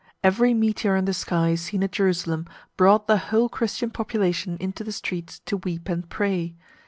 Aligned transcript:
Every 0.23 0.55
meteor 0.55 0.95
in 0.95 1.05
the 1.05 1.13
sky 1.13 1.53
seen 1.53 1.83
at 1.83 1.91
Jerusalem 1.91 2.47
brought 2.75 3.05
the 3.05 3.19
whole 3.19 3.49
Christian 3.49 3.91
population 3.91 4.57
into 4.59 4.83
the 4.83 4.91
streets 4.91 5.41
to 5.45 5.57
weep 5.57 5.87
and 5.89 6.09
pray. 6.09 6.55